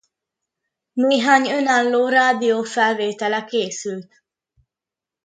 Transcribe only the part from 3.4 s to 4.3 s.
készült.